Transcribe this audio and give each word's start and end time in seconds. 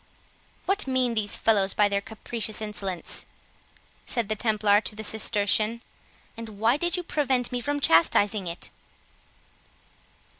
"What 0.65 0.87
mean 0.87 1.13
these 1.13 1.35
fellows 1.35 1.75
by 1.75 1.87
their 1.87 2.01
capricious 2.01 2.59
insolence?" 2.59 3.27
said 4.07 4.29
the 4.29 4.35
Templar 4.35 4.81
to 4.81 4.95
the 4.95 5.03
Benedictine, 5.03 5.79
"and 6.35 6.49
why 6.57 6.75
did 6.75 6.97
you 6.97 7.03
prevent 7.03 7.51
me 7.51 7.61
from 7.61 7.79
chastising 7.79 8.47
it?" 8.47 8.71